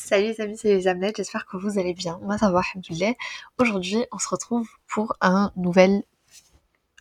[0.00, 2.20] Salut les amis, c'est les Amnettes, j'espère que vous allez bien.
[2.22, 3.14] Moi ça va, alhamdoulilah.
[3.58, 6.04] Aujourd'hui, on se retrouve pour un nouvel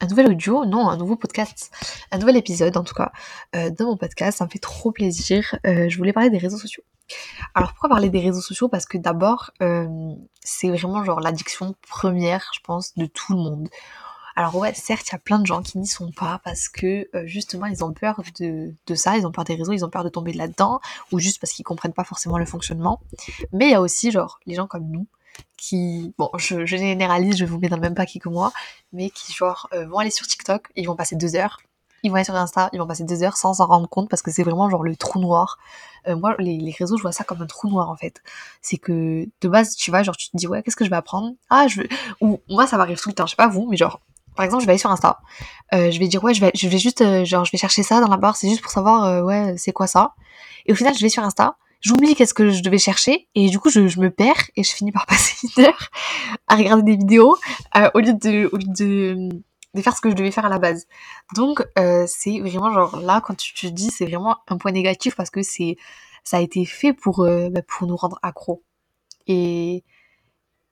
[0.01, 1.71] un nouvel audio, non, un nouveau podcast,
[2.11, 3.11] un nouvel épisode en tout cas
[3.55, 4.39] euh, de mon podcast.
[4.39, 5.57] Ça me fait trop plaisir.
[5.67, 6.83] Euh, je voulais parler des réseaux sociaux.
[7.53, 8.67] Alors pourquoi parler des réseaux sociaux?
[8.67, 9.87] Parce que d'abord, euh,
[10.41, 13.69] c'est vraiment genre l'addiction première, je pense, de tout le monde.
[14.37, 17.09] Alors ouais, certes, il y a plein de gens qui n'y sont pas parce que
[17.15, 19.89] euh, justement, ils ont peur de, de, ça, ils ont peur des réseaux, ils ont
[19.89, 20.79] peur de tomber là-dedans,
[21.11, 23.01] ou juste parce qu'ils comprennent pas forcément le fonctionnement.
[23.51, 25.07] Mais il y a aussi genre les gens comme nous
[25.57, 28.53] qui, bon, je, je généralise, je vous mets dans le même paquet que moi,
[28.93, 31.59] mais qui genre euh, vont aller sur TikTok, ils vont passer deux heures,
[32.03, 34.21] ils vont aller sur Insta, ils vont passer deux heures sans s'en rendre compte parce
[34.21, 35.57] que c'est vraiment genre le trou noir.
[36.07, 38.21] Euh, moi, les, les, réseaux, je vois ça comme un trou noir en fait.
[38.61, 40.95] C'est que de base, tu vas, genre, tu te dis ouais, qu'est-ce que je vais
[40.95, 41.33] apprendre?
[41.49, 41.87] Ah, je veux.
[42.21, 43.99] Ou moi, ça m'arrive tout le temps, je sais pas vous, mais genre,
[44.37, 45.19] par exemple, je vais aller sur Insta.
[45.73, 48.07] Euh, je vais dire ouais, je vais, juste, euh, genre, je vais chercher ça dans
[48.07, 50.13] la barre, c'est juste pour savoir euh, ouais, c'est quoi ça.
[50.65, 53.59] Et au final, je vais sur Insta, j'oublie qu'est-ce que je devais chercher et du
[53.59, 55.89] coup, je, me perds et je finis par passer une heure
[56.47, 57.37] à regarder des vidéos
[57.93, 58.49] au lieu de,
[59.81, 60.87] faire ce que je devais faire à la base.
[61.35, 61.65] Donc,
[62.07, 65.41] c'est vraiment genre là, quand tu te dis, c'est vraiment un point négatif parce que
[65.41, 65.77] c'est,
[66.23, 68.63] ça a été fait pour, bah, pour nous rendre accros.
[69.25, 69.83] Et,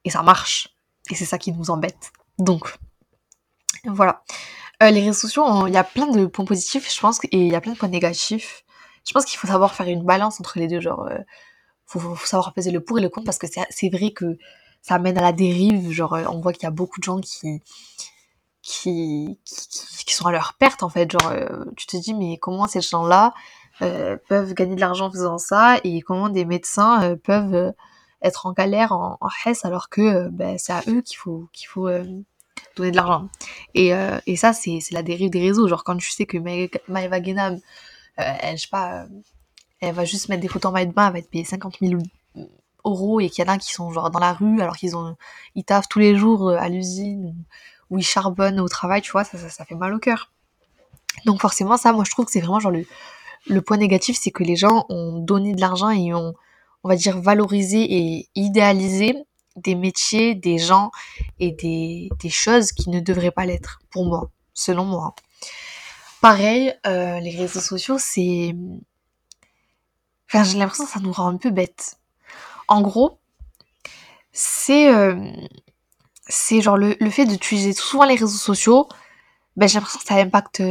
[0.03, 0.69] et ça marche.
[1.11, 2.11] Et c'est ça qui nous embête.
[2.37, 2.77] Donc,
[3.87, 4.23] voilà.
[4.83, 7.51] Euh, les réseaux sociaux, il y a plein de points positifs, je pense, et il
[7.51, 8.63] y a plein de points négatifs.
[9.07, 11.17] Je pense qu'il faut savoir faire une balance entre les deux, genre, euh,
[11.85, 14.37] faut, savoir peser le pour et le contre, parce que c'est vrai que
[14.81, 17.19] ça mène à la dérive, genre, euh, on voit qu'il y a beaucoup de gens
[17.21, 17.61] qui,
[18.61, 19.39] qui,
[20.05, 21.33] qui, sont à leur perte, en fait, genre,
[21.77, 23.33] tu te dis, mais comment ces gens-là
[23.79, 27.73] peuvent gagner de l'argent en faisant ça, et comment des médecins peuvent
[28.21, 31.47] être en galère, en, en hess, alors que ben, c'est à eux qu'il faut
[32.75, 33.29] donner de l'argent.
[33.73, 35.67] Et, euh, et ça, c'est la dérive des réseaux.
[35.67, 36.37] Genre, quand tu sais que
[36.87, 37.55] Maëva Genam,
[38.19, 39.07] euh, elle, je sais pas, euh,
[39.81, 41.77] elle va juste mettre des photos en maillot de bain, elle va être payée 50
[41.81, 42.01] 000
[42.85, 45.15] euros et qu'il y en a qui sont genre dans la rue alors qu'ils ont,
[45.55, 47.35] ils taffent tous les jours à l'usine
[47.89, 50.31] ou, ils charbonnent au travail, tu vois, ça, ça, ça fait mal au cœur.
[51.25, 52.85] Donc forcément, ça, moi, je trouve que c'est vraiment genre le,
[53.47, 56.33] le point négatif, c'est que les gens ont donné de l'argent et ont,
[56.83, 59.15] on va dire, valorisé et idéalisé
[59.55, 60.91] des métiers, des gens
[61.39, 65.15] et des, choses qui ne devraient pas l'être, pour moi, selon moi.
[66.21, 68.55] Pareil, euh, les réseaux sociaux, c'est...
[70.27, 71.97] Enfin, j'ai l'impression que ça nous rend un peu bêtes.
[72.67, 73.19] En gros,
[74.31, 74.93] c'est...
[74.93, 75.31] Euh,
[76.27, 78.89] c'est genre le, le fait d'utiliser souvent les réseaux sociaux,
[79.55, 80.63] ben, j'ai l'impression que ça impacte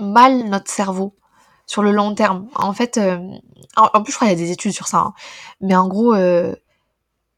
[0.00, 1.14] mal notre cerveau
[1.66, 2.48] sur le long terme.
[2.56, 3.18] En fait, euh,
[3.76, 4.98] en, plus, je crois qu'il y a des études sur ça.
[4.98, 5.14] Hein.
[5.60, 6.14] Mais en gros,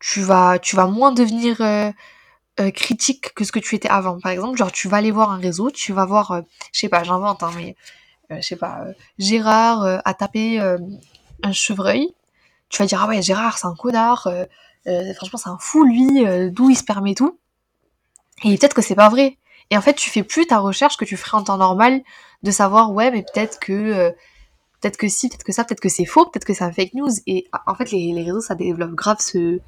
[0.02, 1.92] tu vas, tu vas moins devenir euh,
[2.60, 4.18] euh, critique que ce que tu étais avant.
[4.20, 6.42] Par exemple, genre tu vas aller voir un réseau, tu vas voir, euh,
[6.72, 7.76] je sais pas, j'invente, hein, mais
[8.32, 8.84] euh, je sais pas,
[9.18, 12.14] Gérard a tapé un chevreuil.
[12.68, 14.28] Tu vas dire ah ouais Gérard c'est un connard,
[15.16, 17.38] franchement c'est un fou lui, d'où il se permet tout.
[18.44, 19.38] Et peut-être que c'est pas vrai.
[19.70, 22.02] Et en fait tu fais plus ta recherche que tu ferais en temps normal
[22.42, 24.10] de savoir ouais mais peut-être que
[24.80, 26.94] peut-être que si, peut-être que ça, peut-être que c'est faux, peut-être que c'est un fake
[26.94, 27.10] news.
[27.26, 29.60] Et en fait les, les réseaux ça développe grave ce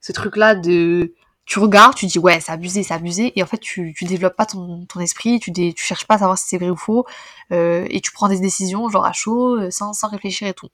[0.00, 1.14] ce truc-là de
[1.44, 4.36] tu regardes, tu dis ouais c'est abusé, c'est abusé, et en fait tu, tu développes
[4.36, 6.76] pas ton, ton esprit, tu, dé, tu cherches pas à savoir si c'est vrai ou
[6.76, 7.06] faux,
[7.52, 10.68] euh, et tu prends des décisions genre à chaud, euh, sans, sans réfléchir et tout.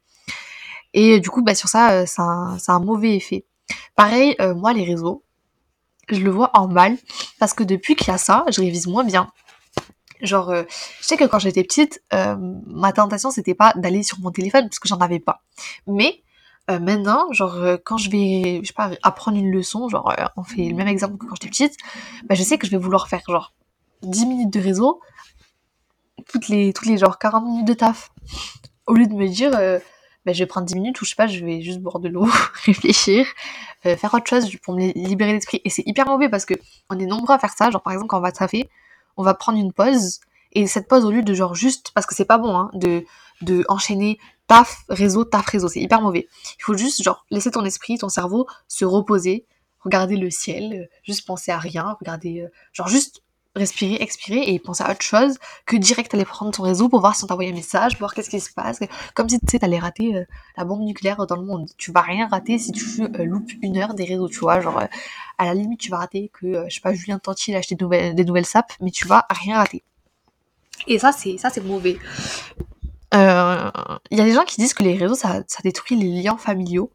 [0.95, 3.45] Et du coup bah sur ça, euh, ça a un mauvais effet.
[3.97, 5.23] Pareil, euh, moi les réseaux,
[6.09, 6.97] je le vois en mal,
[7.39, 9.31] parce que depuis qu'il y a ça, je révise moins bien.
[10.23, 10.63] Genre, euh,
[11.01, 14.69] je sais que quand j'étais petite, euh, ma tentation c'était pas d'aller sur mon téléphone
[14.69, 15.43] parce que j'en avais pas.
[15.87, 16.23] Mais
[16.71, 20.25] euh, maintenant, genre euh, quand je vais, je sais pas, apprendre une leçon, genre euh,
[20.37, 21.77] on fait le même exemple que quand j'étais petite,
[22.25, 23.53] bah, je sais que je vais vouloir faire genre
[24.03, 25.01] 10 minutes de réseau,
[26.29, 28.13] toutes les, toutes les genre 40 minutes de taf,
[28.87, 31.27] au lieu de me dire, bah, je vais prendre 10 minutes ou je sais pas,
[31.27, 32.29] je vais juste boire de l'eau,
[32.65, 33.27] réfléchir,
[33.83, 35.61] faire autre chose pour me libérer l'esprit.
[35.65, 36.55] Et c'est hyper mauvais parce que
[36.91, 38.69] on est nombreux à faire ça, genre par exemple quand on va taffer,
[39.17, 40.21] on va prendre une pause,
[40.53, 43.05] et cette pause au lieu de genre juste, parce que c'est pas bon, hein, de,
[43.41, 45.69] de enchaîner taf, réseau, taf, réseau.
[45.69, 46.29] C'est hyper mauvais.
[46.59, 49.47] Il faut juste, genre, laisser ton esprit, ton cerveau se reposer,
[49.81, 53.23] regarder le ciel, euh, juste penser à rien, regarder, euh, genre, juste
[53.55, 57.15] respirer, expirer et penser à autre chose que direct aller prendre ton réseau pour voir
[57.15, 58.81] si on t'a envoyé un message, voir qu'est-ce qui se passe.
[59.15, 60.25] Comme si tu sais, t'allais rater euh,
[60.57, 61.69] la bombe nucléaire dans le monde.
[61.77, 64.61] Tu vas rien rater si tu euh, loupes une heure des réseaux, tu vois.
[64.61, 64.83] Genre,
[65.39, 67.85] à la limite, tu vas rater que, je sais pas, Julien Tanti a acheté des
[67.85, 69.83] nouvelles, des nouvelles sapes, mais tu vas rien rater.
[70.87, 71.99] Et ça, c'est ça, c'est mauvais.
[73.13, 73.71] Il euh,
[74.11, 76.91] y a des gens qui disent que les réseaux, ça, ça détruit les liens familiaux.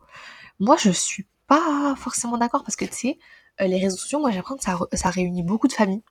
[0.60, 3.20] Moi, je suis pas forcément d'accord parce que, tu sais,
[3.62, 6.04] euh, les réseaux sociaux, moi, j'apprends que ça, ça réunit beaucoup de familles.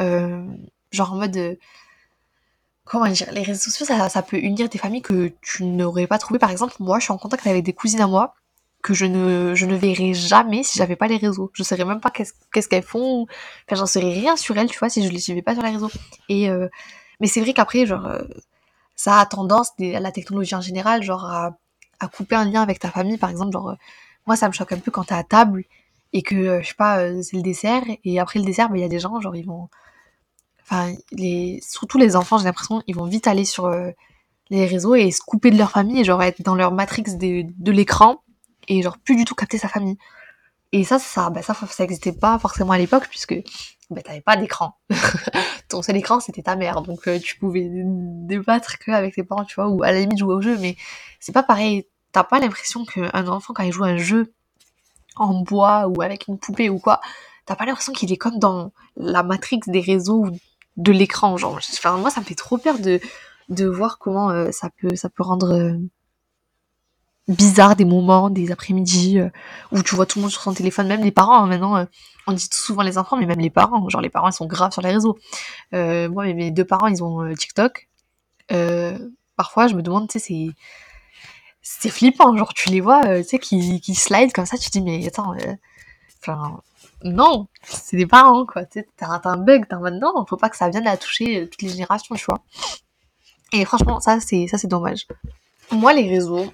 [0.00, 0.44] Euh,
[0.90, 1.58] genre en mode...
[2.84, 6.18] comment dire, les réseaux sociaux, ça, ça peut unir des familles que tu n'aurais pas
[6.18, 6.38] trouvées.
[6.38, 8.34] Par exemple, moi, je suis en contact avec des cousines à moi
[8.82, 11.50] que je ne, je ne verrais jamais si j'avais pas les réseaux.
[11.54, 13.26] Je saurais même pas qu'est-ce qu'elles font.
[13.66, 15.70] Enfin, j'en saurais rien sur elles, tu vois, si je les suivais pas sur les
[15.70, 15.90] réseaux.
[16.28, 16.68] Et euh,
[17.20, 18.22] mais c'est vrai qu'après, genre, euh,
[18.96, 21.58] ça a tendance, la technologie en général, genre, à,
[22.00, 23.52] à, couper un lien avec ta famille, par exemple.
[23.52, 23.74] Genre, euh,
[24.26, 25.64] moi, ça me choque un peu quand t'es à table
[26.12, 28.84] et que, je sais pas, c'est le dessert, et après le dessert, bah, il y
[28.84, 29.68] a des gens, genre, ils vont
[30.68, 33.90] enfin les surtout les enfants j'ai l'impression ils vont vite aller sur euh,
[34.50, 37.44] les réseaux et se couper de leur famille et genre être dans leur matrix de,
[37.58, 38.22] de l'écran
[38.68, 39.98] et genre plus du tout capter sa famille.
[40.72, 43.34] Et ça ça bah ça ça existait pas forcément à l'époque puisque
[43.90, 44.76] bah t'avais pas d'écran.
[45.68, 46.82] Ton seul écran c'était ta mère.
[46.82, 50.18] Donc euh, tu pouvais débattre que avec tes parents tu vois ou à la limite
[50.18, 50.58] jouer au jeu.
[50.58, 50.76] Mais
[51.20, 51.86] c'est pas pareil.
[52.12, 54.32] T'as pas l'impression qu'un enfant quand il joue un jeu
[55.16, 57.00] en bois ou avec une poupée ou quoi
[57.48, 60.30] t'as pas l'impression qu'il est comme dans la matrix des réseaux ou
[60.76, 61.58] de l'écran genre.
[61.72, 63.00] Enfin moi ça me fait trop peur de
[63.48, 65.72] de voir comment euh, ça peut ça peut rendre euh,
[67.28, 69.28] bizarre des moments des après-midi euh,
[69.72, 71.86] où tu vois tout le monde sur son téléphone même les parents hein, maintenant
[72.26, 74.72] on dit souvent les enfants mais même les parents genre les parents ils sont graves
[74.72, 75.18] sur les réseaux
[75.72, 77.88] moi mes deux parents ils ont TikTok
[79.36, 80.48] parfois je me demande tu sais c'est
[81.60, 84.78] c'est flippant genre tu les vois tu sais qui qui slide comme ça tu te
[84.78, 85.34] dis mais attends
[86.22, 86.60] enfin
[87.04, 88.64] non, c'est des parents, quoi.
[88.64, 90.96] Tu sais, t'as un bug, t'es en mode non, faut pas que ça vienne à
[90.96, 92.40] toucher euh, toutes les générations, tu vois.
[93.52, 95.06] Et franchement, ça, c'est, ça, c'est dommage.
[95.70, 96.52] Moi, les réseaux,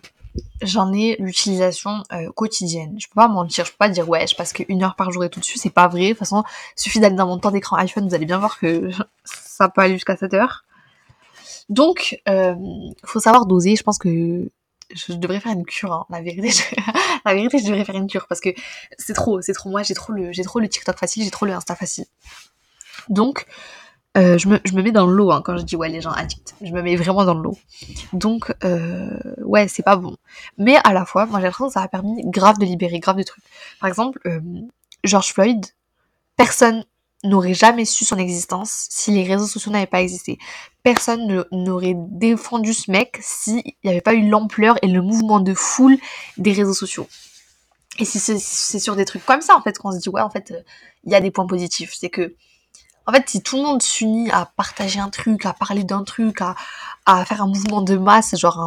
[0.63, 2.97] j'en ai l'utilisation euh, quotidienne.
[2.99, 5.25] Je peux pas mentir, je peux pas dire ouais, je passe qu'une heure par jour
[5.25, 6.05] et tout dessus, c'est pas vrai.
[6.05, 6.45] De toute façon,
[6.77, 8.91] il suffit d'aller dans mon temps d'écran iPhone, vous allez bien voir que
[9.25, 10.65] ça peut aller jusqu'à 7 heures.
[11.69, 12.55] Donc, euh,
[13.05, 13.77] faut savoir doser.
[13.77, 14.49] Je pense que
[14.91, 16.07] je devrais faire une cure, hein.
[16.11, 16.51] la vérité.
[16.51, 17.67] Je...
[17.67, 18.51] devrais faire une cure parce que
[18.99, 19.83] c'est trop, c'est trop moi.
[19.83, 22.07] J'ai trop le, j'ai trop le TikTok facile, j'ai trop le Insta facile.
[23.09, 23.47] Donc,
[24.17, 26.13] euh, je, me, je me mets dans l'eau hein, quand je dis ouais les gens
[26.13, 26.55] addicts.
[26.61, 27.59] Je me mets vraiment dans l'eau.
[28.13, 30.17] Donc, euh, ouais, c'est pas bon.
[30.57, 33.17] Mais à la fois, moi j'ai l'impression que ça a permis grave de libérer, grave
[33.17, 33.45] de trucs.
[33.81, 34.41] Par exemple, euh,
[35.03, 35.67] George Floyd,
[36.37, 36.85] personne
[37.25, 40.39] n'aurait jamais su son existence si les réseaux sociaux n'avaient pas existé.
[40.83, 45.55] Personne n'aurait défendu ce mec s'il n'y avait pas eu l'ampleur et le mouvement de
[45.55, 45.97] foule
[46.37, 47.09] des réseaux sociaux.
[47.99, 50.53] Et c'est sur des trucs comme ça, en fait, qu'on se dit, ouais, en fait,
[51.05, 51.95] il y a des points positifs.
[51.95, 52.35] C'est que,
[53.07, 56.39] en fait, si tout le monde s'unit à partager un truc, à parler d'un truc,
[56.41, 56.55] à,
[57.25, 58.59] faire un mouvement de masse, genre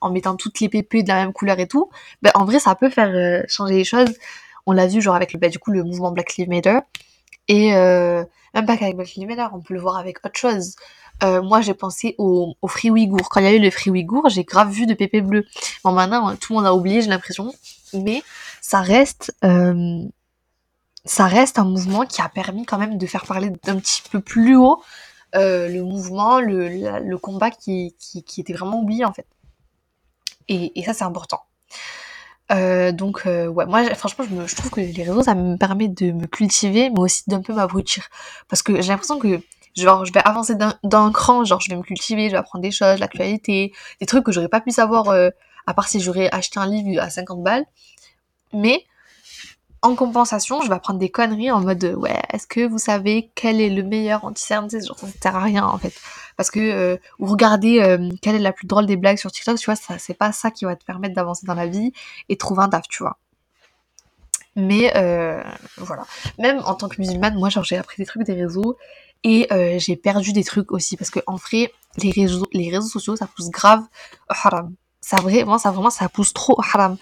[0.00, 1.90] en, mettant toutes les PP de la même couleur et tout,
[2.22, 4.14] ben, en vrai, ça peut faire euh, changer les choses.
[4.66, 6.78] On l'a vu, genre, avec le, ben, du coup, le mouvement Black Lives Matter.
[7.48, 10.76] Et euh, même pas qu'avec Black Lives Matter, on peut le voir avec autre chose.
[11.22, 13.28] Euh, moi, j'ai pensé au, au Free Ouïghour.
[13.28, 15.44] Quand il y a eu le Free Ouïghour, j'ai grave vu de pépé bleu.
[15.84, 17.52] Bon, maintenant, tout le monde a oublié, j'ai l'impression.
[17.92, 18.22] Mais
[18.60, 20.02] ça reste, euh,
[21.04, 24.20] ça reste un mouvement qui a permis quand même de faire parler d'un petit peu
[24.20, 24.82] plus haut
[25.34, 26.68] euh, le mouvement, le,
[27.00, 29.26] le combat qui, qui, qui, était vraiment oublié en fait.
[30.48, 31.40] Et, et ça, c'est important.
[32.52, 35.56] Euh, donc euh, ouais, moi franchement je, me, je trouve que les réseaux ça me
[35.56, 38.06] permet de me cultiver mais aussi d'un peu m'abrutir
[38.50, 39.40] parce que j'ai l'impression que
[39.74, 42.70] genre je vais avancer d'un cran, genre je vais me cultiver, je vais apprendre des
[42.70, 45.30] choses, l'actualité, des trucs que j'aurais pas pu savoir euh,
[45.66, 47.64] à part si j'aurais acheté un livre à 50 balles.
[48.52, 48.84] Mais
[49.84, 53.60] en compensation, je vais apprendre des conneries en mode ouais, est-ce que vous savez quel
[53.60, 54.78] est le meilleur anti-cerne ça
[55.20, 55.92] sert à rien en fait.
[56.38, 59.58] Parce que euh, ou regarder euh, quelle est la plus drôle des blagues sur TikTok,
[59.58, 61.92] tu vois, c'est pas ça qui va te permettre d'avancer dans la vie
[62.30, 63.18] et trouver un taf, tu vois.
[64.56, 65.42] Mais euh,
[65.76, 66.04] voilà.
[66.38, 68.78] Même en tant que musulmane, moi genre j'ai appris des trucs des réseaux
[69.22, 72.88] et euh, j'ai perdu des trucs aussi parce que en vrai, les réseaux, les réseaux
[72.88, 73.82] sociaux ça pousse grave
[74.28, 74.74] haram.
[75.02, 76.96] Ça vraiment, ça vraiment, ça pousse trop haram.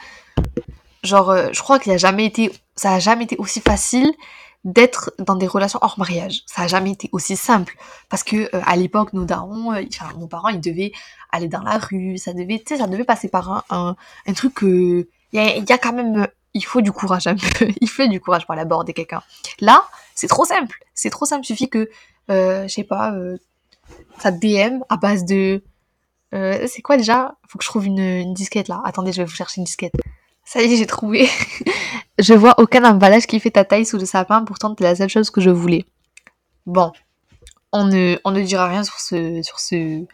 [1.03, 4.13] Genre, euh, je crois qu'il a jamais été, ça a jamais été aussi facile
[4.65, 6.43] d'être dans des relations hors mariage.
[6.47, 7.75] Ça a jamais été aussi simple
[8.09, 10.93] parce que euh, à l'époque, nos darons, euh, enfin nos parents, ils devaient
[11.33, 13.97] aller dans la rue, ça devait, ça devait passer par un,
[14.35, 18.07] truc que il y a, quand même, il faut du courage un peu, il faut
[18.07, 19.23] du courage pour aller aborder quelqu'un.
[19.61, 21.91] Là, c'est trop simple, c'est trop simple, suffit que,
[22.29, 23.13] je sais pas,
[24.19, 25.65] ça DM à base de,
[26.33, 27.35] c'est quoi déjà?
[27.49, 28.81] Faut que je trouve une disquette là.
[28.85, 29.95] Attendez, je vais vous chercher une disquette.
[30.45, 31.29] Ça y est, j'ai trouvé.
[32.19, 35.09] je vois aucun emballage qui fait ta taille sous le sapin, pourtant c'est la seule
[35.09, 35.85] chose que je voulais.
[36.67, 36.93] Bon,
[37.73, 40.05] on ne, on ne dira rien sur ce, sur ce,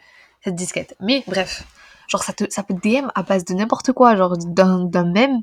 [0.44, 0.94] cette disquette.
[1.00, 1.64] Mais bref,
[2.08, 5.40] genre ça, te, ça peut DM à base de n'importe quoi, genre d'un, même.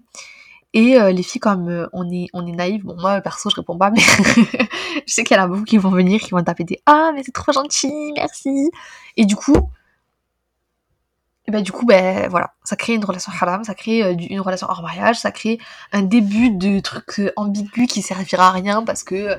[0.74, 3.56] Et euh, les filles, comme euh, on est, on est naïves, bon moi perso je
[3.56, 4.02] réponds pas, mais
[5.08, 7.12] je sais qu'il y en a beaucoup qui vont venir, qui vont taper des ah
[7.14, 8.72] mais c'est trop gentil, merci.
[9.16, 9.56] Et du coup,
[11.48, 14.42] et bah du coup ben voilà ça crée une relation haram ça crée euh, une
[14.42, 15.60] relation hors mariage ça crée
[15.92, 19.36] un début de truc euh, ambigu qui servira à rien parce que euh,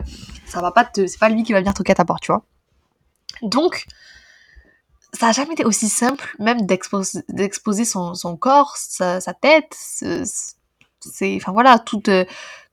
[0.47, 2.33] ça va pas te c'est pas lui qui va venir toquer à ta porte tu
[2.33, 2.45] vois
[3.43, 3.87] donc
[5.13, 11.79] ça a jamais été aussi simple, même d'exposer son, corps, sa, tête, c'est, enfin voilà,
[11.79, 12.03] tout,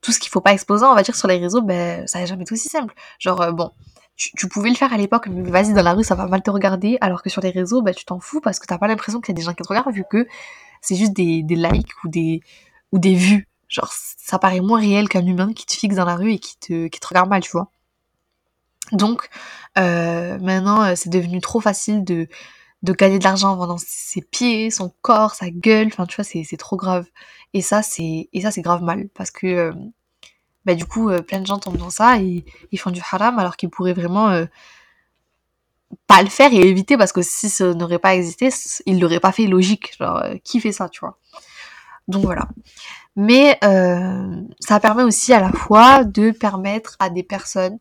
[0.02, 2.26] tout ce qu'il faut pas exposer, on va dire, sur les réseaux, ben, ça a
[2.26, 2.94] jamais été aussi simple.
[3.18, 3.72] Genre, bon,
[4.16, 6.52] tu, pouvais le faire à l'époque, mais vas-y, dans la rue, ça va mal te
[6.52, 9.22] regarder, alors que sur les réseaux, ben, tu t'en fous parce que t'as pas l'impression
[9.22, 10.28] qu'il y a des gens qui te regardent, vu que
[10.82, 12.42] c'est juste des, likes ou des,
[12.92, 13.48] ou des vues.
[13.70, 16.58] Genre, ça paraît moins réel qu'un humain qui te fixe dans la rue et qui
[16.60, 17.72] te, qui te regarde mal, tu vois.
[18.92, 19.30] Donc,
[19.78, 22.28] euh, maintenant, euh, c'est devenu trop facile de,
[22.84, 25.88] de gagner de l'argent en vendant ses pieds, son corps, sa gueule.
[25.88, 27.08] Enfin, tu vois, c'est, trop grave.
[27.54, 29.10] Et ça, c'est, et ça, c'est grave mal.
[29.16, 29.74] Parce que, euh,
[30.66, 33.58] bah, du coup, plein de gens tombent dans ça et ils font du haram alors
[33.58, 34.46] qu'ils pourraient vraiment
[36.08, 38.50] pas le faire et éviter parce que si ça n'aurait pas existé,
[38.86, 39.96] ils l'auraient pas fait logique.
[40.00, 41.18] Genre, qui fait ça, tu vois.
[42.08, 42.48] Donc voilà.
[43.16, 43.60] Mais
[44.60, 47.80] ça permet aussi à la fois de permettre à des personnes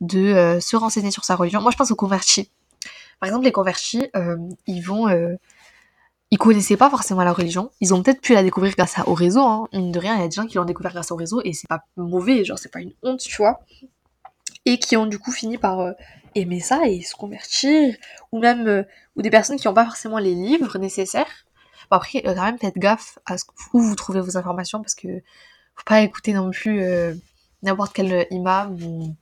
[0.00, 1.60] de euh, se renseigner sur sa religion.
[1.60, 2.50] Moi, je pense aux convertis.
[3.20, 5.08] Par exemple, les convertis, euh, ils vont...
[6.26, 7.70] Euh, ils connaissaient pas forcément la religion.
[7.80, 9.42] Ils ont peut-être pu la découvrir grâce au réseau.
[9.42, 9.68] Hein.
[9.72, 11.68] De rien, il y a des gens qui l'ont découvert grâce au réseau et c'est
[11.68, 13.60] pas mauvais, genre c'est pas une honte, tu vois.
[14.64, 15.94] Et qui ont du coup fini par
[16.34, 17.94] aimer ça et se convertir.
[18.32, 18.84] Ou même...
[19.14, 21.46] ou des personnes qui n'ont pas forcément les livres nécessaires.
[21.90, 23.36] Bon, après, quand même, faites gaffe à
[23.72, 25.08] où vous trouvez vos informations parce que
[25.76, 26.82] faut pas écouter non plus
[27.62, 29.14] n'importe quel imam ou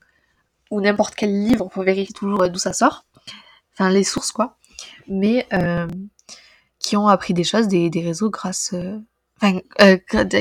[0.70, 3.04] ou n'importe quel livre pour vérifier toujours euh, d'où ça sort.
[3.72, 4.56] Enfin, les sources, quoi.
[5.08, 5.86] Mais euh,
[6.84, 8.72] qui ont appris des choses des, réseaux grâce...
[8.74, 8.98] Euh,
[9.40, 9.58] enfin,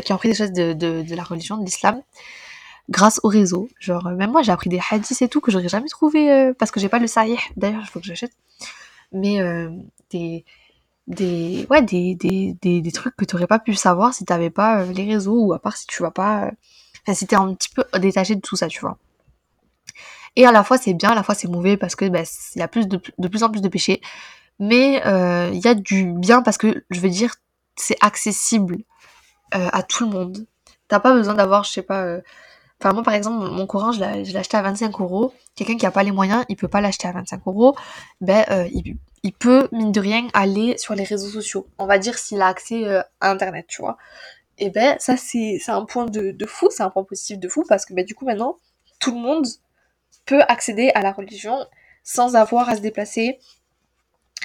[0.01, 2.01] qui ont appris des choses de, de, la religion, de l'islam,
[2.89, 3.69] grâce au réseau.
[3.79, 6.79] Genre, même moi, j'ai appris des hadiths et tout que j'aurais jamais trouvé, parce que
[6.79, 7.39] j'ai pas le sahih.
[7.55, 8.33] D'ailleurs, il faut que j'achète.
[9.13, 9.39] Mais
[10.11, 10.43] des
[11.07, 14.49] des ouais des, des, des, des trucs que tu aurais pas pu savoir si t'avais
[14.49, 16.49] pas les réseaux ou à part si tu vas pas
[17.01, 18.97] enfin si t'es un petit peu détaché de tout ça tu vois
[20.35, 22.21] et à la fois c'est bien, à la fois c'est mauvais parce que bah,
[22.55, 24.01] il y a plus de, de, plus en plus de péchés.
[24.59, 27.35] Mais euh, il y a du bien parce que je veux dire
[27.75, 28.77] c'est accessible
[29.55, 30.45] euh, à tout le monde.
[30.87, 32.03] T'as pas besoin d'avoir, je sais pas.
[32.03, 32.21] Euh...
[32.79, 35.33] Enfin moi par exemple mon Coran je l'ai acheté à 25 euros.
[35.55, 37.75] Quelqu'un qui a pas les moyens, il peut pas l'acheter à 25 euros.
[38.19, 38.67] Ben euh,
[39.23, 41.67] il, peut mine de rien aller sur les réseaux sociaux.
[41.77, 43.97] On va dire s'il a accès euh, à internet, tu vois.
[44.57, 47.63] Et ben ça c'est un point de, de fou, c'est un point positif de fou
[47.67, 48.57] parce que ben du coup maintenant
[48.99, 49.45] tout le monde
[50.25, 51.65] peut accéder à la religion
[52.03, 53.39] sans avoir à se déplacer,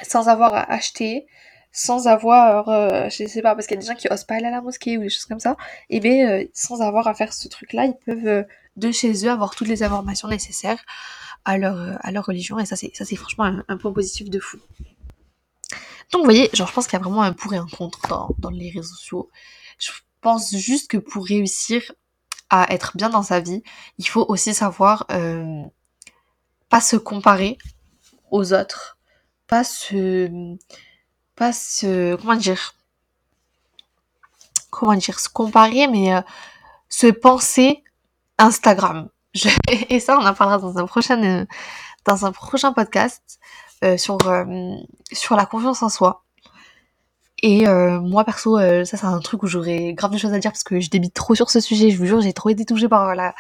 [0.03, 1.27] sans avoir à acheter,
[1.73, 4.37] sans avoir, euh, je sais pas, parce qu'il y a des gens qui osent pas
[4.37, 5.57] aller à la mosquée ou des choses comme ça,
[5.91, 8.43] et bien euh, sans avoir à faire ce truc-là, ils peuvent euh,
[8.77, 10.83] de chez eux avoir toutes les informations nécessaires
[11.45, 14.59] à leur, à leur religion, et ça c'est, franchement un, point positif de fou.
[16.13, 18.09] Donc vous voyez, genre je pense qu'il y a vraiment un pour et un contre
[18.09, 19.31] dans, dans les réseaux sociaux.
[19.79, 19.91] Je
[20.21, 21.83] pense juste que pour réussir
[22.51, 23.63] à être bien dans sa vie,
[23.99, 25.63] il faut aussi savoir euh,
[26.69, 27.59] pas se comparer
[28.31, 28.98] aux autres,
[29.49, 30.57] pas se,
[31.37, 32.75] pas se, comment dire,
[34.71, 36.21] comment dire, se comparer, mais euh,
[36.89, 37.83] se penser
[38.39, 39.09] Instagram.
[39.89, 41.47] et ça, on en parlera dans un prochain, euh,
[42.05, 43.41] dans un prochain podcast
[43.97, 44.19] sur
[45.13, 46.25] sur la confiance en soi.
[47.43, 50.39] Et euh, moi perso, euh, ça c'est un truc où j'aurais grave de choses à
[50.39, 51.91] dire parce que je débite trop sur ce sujet.
[51.91, 53.35] Je vous jure, j'ai trop été touchée par la,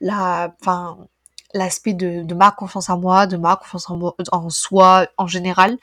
[0.00, 0.98] la, enfin,
[1.54, 5.78] l'aspect de, ma confiance en moi, de ma confiance en, moi, en soi en général.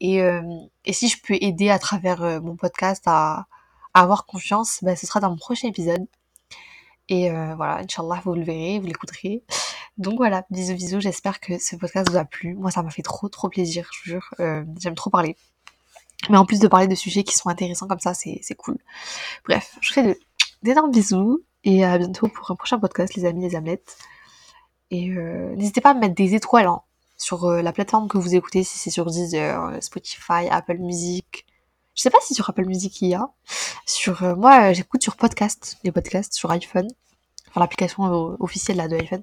[0.00, 0.42] Et, euh,
[0.90, 3.46] si je peux aider à travers mon podcast à,
[3.92, 6.06] avoir confiance, ben, ce sera dans mon prochain épisode.
[7.08, 9.42] Et voilà, Inch'Allah, vous le verrez, vous l'écouterez.
[9.98, 12.54] Donc voilà, bisous bisous, j'espère que ce podcast vous a plu.
[12.54, 14.34] Moi ça m'a fait trop trop plaisir, je vous jure.
[14.78, 15.36] J'aime trop parler.
[16.28, 18.76] Mais en plus de parler de sujets qui sont intéressants comme ça, c'est cool.
[19.46, 20.18] Bref, je vous fais
[20.62, 23.96] d'énormes bisous et à bientôt pour un prochain podcast, les amis, les amettes.
[24.90, 26.82] Et euh, n'hésitez pas à mettre des étoiles hein,
[27.16, 31.46] sur euh, la plateforme que vous écoutez, si c'est sur Deezer, Spotify, Apple Music.
[31.94, 33.28] Je sais pas si sur Apple Music il y a.
[33.86, 36.88] Sur euh, moi, j'écoute sur podcast, les podcasts sur iPhone,
[37.48, 38.04] enfin l'application
[38.40, 39.22] officielle là de iPhone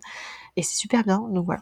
[0.57, 1.61] et c'est super bien, donc voilà.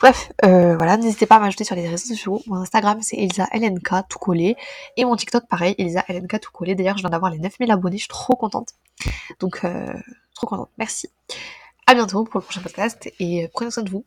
[0.00, 2.42] Bref, euh, voilà, n'hésitez pas à m'ajouter sur les réseaux sociaux.
[2.46, 4.56] Mon Instagram c'est Elisa LNK tout collé.
[4.98, 6.74] Et mon TikTok pareil, Elisa LNK tout collé.
[6.74, 8.74] D'ailleurs, je viens d'avoir les 9000 abonnés, je suis trop contente.
[9.40, 9.94] Donc, euh,
[10.34, 11.08] trop contente, merci.
[11.86, 14.04] À bientôt pour le prochain podcast et prenez soin de vous.